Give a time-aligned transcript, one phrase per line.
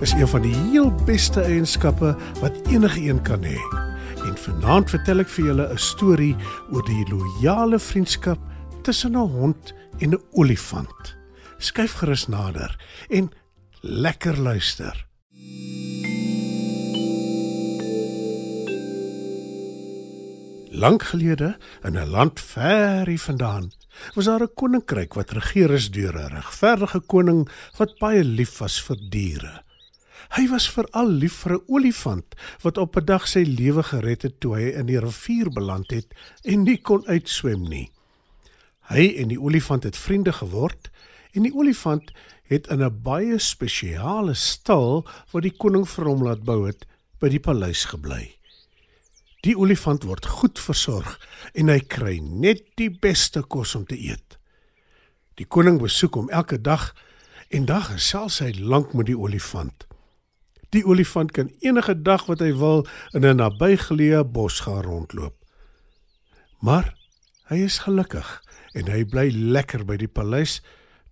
[0.00, 3.58] is een van die heel beste eienskappe wat enige een kan hê.
[4.26, 6.36] En vanaand vertel ek vir julle 'n storie
[6.72, 8.38] oor die loyale vriendskap
[8.82, 11.16] tussen 'n hond en 'n olifant.
[11.58, 12.76] Skyf gerus nader
[13.08, 13.30] en
[13.80, 15.06] lekker luister.
[20.70, 23.72] Lank gelede in 'n land ver hier vandaan
[24.14, 28.82] was daar 'n koninkryk wat regeer is deur 'n regverdige koning wat baie lief was
[28.82, 29.65] vir diere.
[30.34, 34.40] Hy was veral lief vir 'n olifant wat op 'n dag sy lewe gered het
[34.40, 36.14] toe hy in die rivier beland het
[36.44, 37.90] en nie kon uitswem nie.
[38.90, 40.90] Hy en die olifant het vriende geword
[41.32, 42.12] en die olifant
[42.48, 46.86] het in 'n baie spesiale stal wat die koning vir hom laat bou het
[47.20, 48.36] by die paleis gebly.
[49.42, 51.20] Die olifant word goed versorg
[51.54, 54.38] en hy kry net die beste kos om te eet.
[55.34, 56.94] Die koning besoek hom elke dag
[57.48, 59.86] en dag gesels hy lank met die olifant.
[60.76, 62.84] Die olifant kan enige dag wat hy wil
[63.16, 65.36] in 'n nabygeleë bos gaan rondloop.
[66.60, 66.92] Maar
[67.48, 68.42] hy is gelukkig
[68.74, 70.60] en hy bly lekker by die paleis,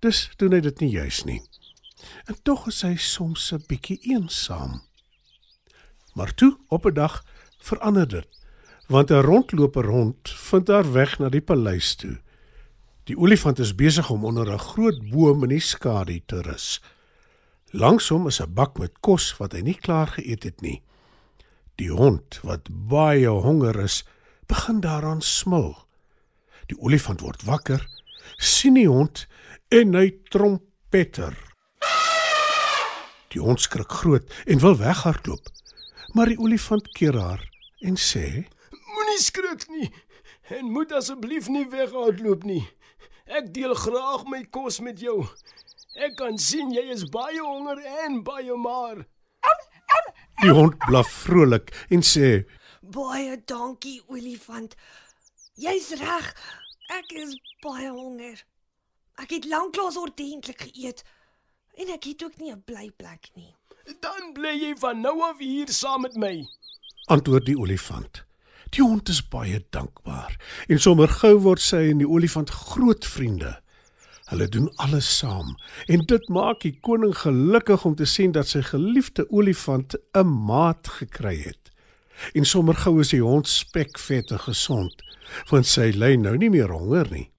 [0.01, 1.41] dus doen hy dit nie juis nie.
[2.29, 4.83] En tog is hy soms 'n bietjie eensaam.
[6.15, 7.25] Maar toe op 'n dag
[7.59, 8.29] verander dit,
[8.89, 12.21] want 'n rondloper hond vind haar weg na die paleis toe.
[13.05, 16.83] Die olifant is besig om onder 'n groot boom in die skadu te rus.
[17.75, 20.83] Langs hom is 'n bak met kos wat hy nie klaar geëet het nie.
[21.75, 24.05] Die hond, wat baie honger is,
[24.47, 25.75] begin daaraan smil.
[26.71, 27.83] Die olifant word wakker,
[28.39, 29.27] sien die hond
[29.69, 31.35] en hy trompeter.
[33.35, 35.51] Die hond skrik groot en wil weghardloop.
[36.15, 37.43] Maar die olifant keer haar
[37.83, 39.91] en sê: Moenie skrik nie
[40.49, 42.63] en moet asseblief nie weghardloop nie.
[43.27, 45.27] Ek deel graag my kos met jou.
[45.95, 49.05] Ek kan sien jy is baie honger en baie maar.
[50.43, 52.45] Die hond blaf vrolik en sê:
[52.83, 54.75] Baie dankie olifant.
[55.55, 56.33] Jy's reg.
[56.91, 58.43] Ek is baie honger.
[59.23, 61.05] Ek het lanklaas ordentlik geëet
[61.79, 63.55] en ek het ook nie 'n blyplek nie.
[64.01, 66.45] Dan bly jy van nou af hier saam met my.
[67.07, 68.25] Antwoord die olifant.
[68.71, 70.37] Die hond is baie dankbaar
[70.69, 73.64] en sommer gou word sy en die olifant groot vriende.
[74.25, 78.63] Hulle doen alles saam en dit maak die koning gelukkig om te sien dat sy
[78.65, 81.73] geliefde olifant 'n maat gekry het.
[82.33, 85.03] En sommer gou is die hond spekvet en gesond,
[85.51, 87.31] want sy ly nou nie meer honger nie.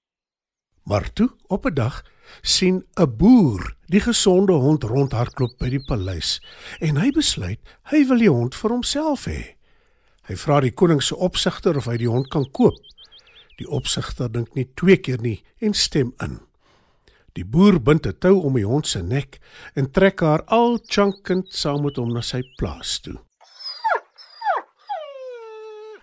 [0.83, 2.03] Maar toe, op 'n dag,
[2.41, 6.41] sien 'n boer die gesonde hond rondhardloop by die paleis
[6.79, 9.55] en hy besluit hy wil die hond vir homself hê.
[10.27, 12.77] Hy vra die koning se opsigter of hy die hond kan koop.
[13.57, 16.39] Die opsigter dink nie twee keer nie en stem in.
[17.35, 19.39] Die boer bind 'n tou om die hond se nek
[19.75, 23.19] en trek haar al chankend saam met hom na sy plaas toe.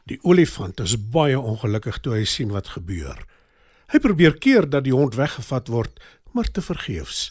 [0.04, 3.16] Die olifant is baie ongelukkig toe hy sien wat gebeur.
[3.92, 6.00] Hy probeer keer dat die hond weggevat word,
[6.32, 7.30] maar te vergeefs.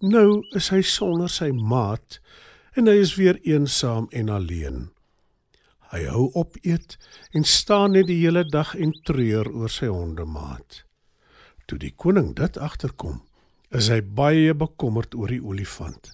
[0.00, 2.20] Nou is hy sonder sy maat
[2.76, 4.90] en hy is weer eensaam en alleen.
[5.92, 6.98] Hy hou op eet
[7.32, 10.83] en staan net die hele dag en treur oor sy hondemaat.
[11.66, 13.22] Toe die koning dit agterkom,
[13.74, 16.12] is hy baie bekommerd oor die olifant.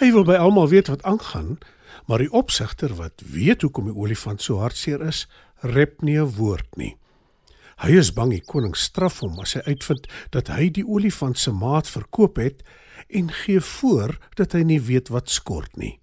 [0.00, 1.56] Hy wil by almal weet wat aangaan,
[2.06, 5.26] maar die opsigter wat weet hoekom die olifant so hartseer is,
[5.62, 6.96] rep nie 'n woord nie.
[7.76, 11.52] Hy is bang die koning straf hom as hy uitvind dat hy die olifant se
[11.52, 12.62] maat verkoop het
[13.08, 16.00] en gee voor dat hy nie weet wat skort nie.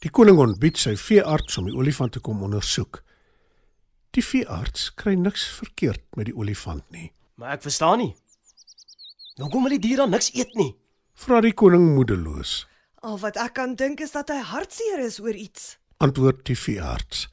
[0.00, 3.02] Die koning ontbied sy veearts om die olifant te kom ondersoek.
[4.10, 7.12] Die veearts kry niks verkeerd met die olifant nie.
[7.34, 8.12] Maar ek verstaan nie.
[9.40, 10.76] Hoekom wil die dier dan niks eet nie?
[11.18, 12.64] Vra die koning moedeloos.
[13.02, 15.76] Al wat ek kan dink is dat hy hartseer is oor iets.
[15.98, 17.26] Antwoord die veearts.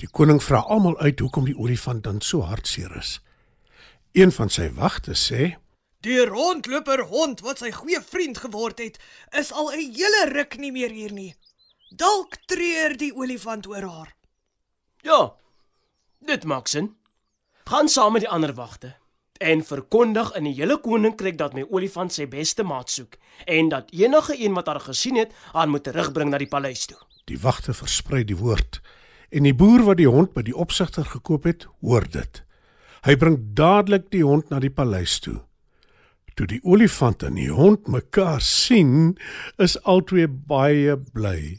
[0.00, 3.18] Die koning vra almal uit hoekom die olifant dan so hartseer is.
[4.16, 5.56] Een van sy wagte sê:
[6.06, 8.98] Die rondloper hond wat sy goeie vriend geword het,
[9.36, 11.34] is al 'n hele ruk nie meer hier nie.
[11.90, 14.14] Dalk treur die olifant oor haar.
[15.02, 15.34] Ja.
[16.20, 16.96] Dit maak sin.
[17.64, 18.96] Gaan saam met die ander wagte.
[19.38, 23.90] En verkondig in die hele koninkryk dat my olifant sy beste maat soek en dat
[23.94, 26.98] enige een wat haar gesien het, haar moet terugbring na die paleis toe.
[27.30, 28.80] Die wagte versprei die woord
[29.30, 32.42] en die boer wat die hond by die opsigter gekoop het, hoor dit.
[33.04, 35.38] Hy bring dadelik die hond na die paleis toe.
[36.38, 39.16] Toe die olifant en die hond mekaar sien,
[39.58, 41.58] is albei baie bly.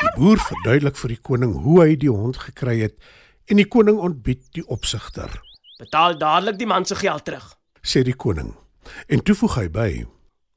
[0.00, 2.96] Die boer verduidelik vir die koning hoe hy die hond gekry het
[3.44, 5.40] en die koning ontbied die opsigter,
[5.80, 7.56] Betaal dadelik die man se geld terug.
[7.82, 8.54] sê die koning.
[9.08, 10.06] En toe voeg hy by: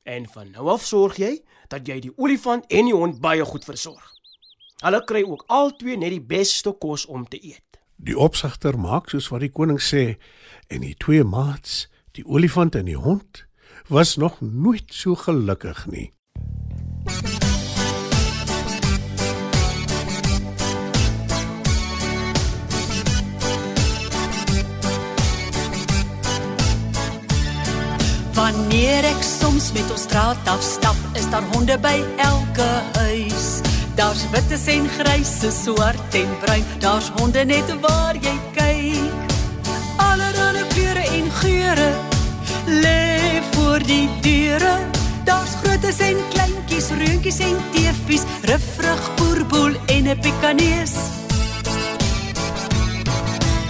[0.04, 3.64] En van nou af sorg jy dat jy die olifant en die hond baie goed
[3.64, 4.12] versorg.
[4.84, 7.80] Hulle kry ook albei net die beste kos om te eet.
[7.96, 10.18] Die opsigter maak soos wat die koning sê
[10.68, 13.46] en die twee maats, die olifant en die hond,
[13.88, 16.12] was nog nooit so gelukkig nie.
[28.54, 32.68] Wanneer ek soms met ons straat afstap, is daar honde by elke
[33.00, 33.48] huis.
[33.98, 39.34] Daar's wites en grysse, swart en bruin, daar's honde net waar jy kyk.
[40.06, 41.90] Allerlei kleure en geure
[42.86, 44.76] lê voor die deure.
[45.26, 50.94] Daar's grootes en kleintjies, reuntjies en teefies, ruffrig boerboel en 'n pekanees.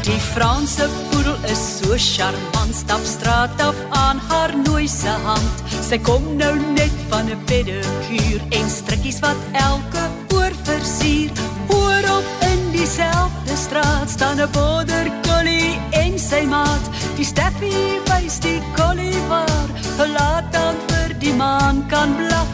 [0.04, 0.90] Die Franse
[1.24, 5.64] poedel is so charmant, stap straat af aan haar nooise hand.
[5.70, 10.04] Sy kom nou net van 'n pedikuur en strikkies wat elke
[10.36, 11.32] oor versier.
[11.70, 16.86] Hoor op in dieselfde straat staan 'n border collie en sy maat.
[17.16, 22.52] Die Steffi wys die collie waar, laat dan vir die maan kan blaf.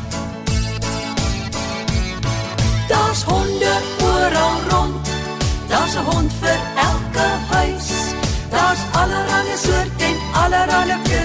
[2.88, 5.10] Daar's honde oral rond.
[5.68, 6.69] Daar's 'n hond vir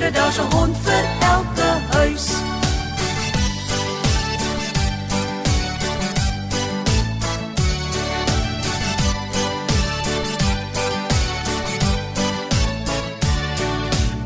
[0.05, 0.11] allerlei kleure.
[0.11, 2.29] Daar's 'n hond vir elke huis.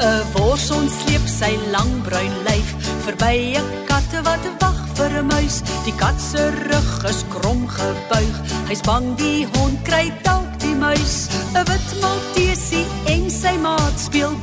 [0.01, 5.63] ‘n Worson sleep sy lang bruin lyf verby 'n katte wat wag vir 'n muis.
[5.85, 8.37] Die kat se rug is krom gebuig.
[8.69, 11.29] Hy's bang die hond kry dalk die muis.
[11.55, 14.35] 'n Wit maltesie en sy maat speel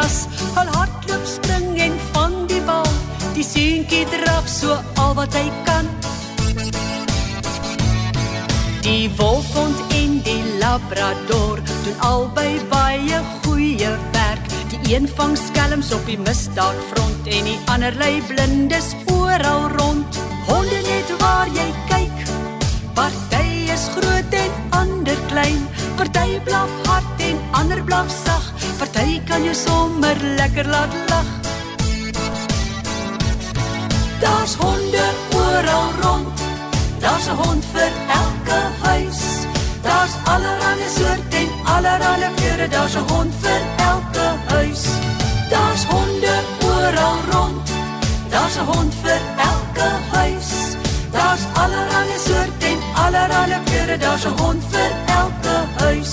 [0.00, 0.26] gras.
[0.56, 2.86] Al hardloop, spring en vang die bal.
[3.34, 5.88] Die seentjie draf so al wat hy kan.
[8.82, 14.44] Die wolfhond en die labrador doen albei baie goeie werk.
[14.72, 19.59] Die een vang skelms op die misdaadfront en die ander lei blindes oral
[29.30, 31.28] kan jou sommer lekker laat lag.
[34.20, 36.38] Daar's honde oral rond.
[36.98, 37.92] Daar's 'n hond vir
[38.22, 39.20] elke huis.
[39.86, 42.68] Daar's allerlei soorte en allerlei kleure.
[42.68, 43.60] Daar's 'n hond vir
[43.90, 44.82] elke huis.
[45.50, 46.34] Daar's honde
[46.72, 47.66] oral rond.
[48.32, 49.20] Daar's 'n hond vir
[49.52, 50.48] elke huis.
[51.16, 53.96] Daar's allerlei soorte en allerlei kleure.
[53.98, 54.90] Daar's 'n hond vir
[55.20, 56.12] elke huis.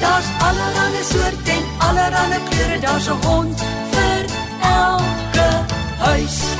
[0.00, 2.78] Daar's allerlei soorte allerlei kleure.
[2.80, 3.60] Daar's 'n hond
[3.92, 4.24] vir
[4.60, 5.48] elke
[5.98, 6.59] huis.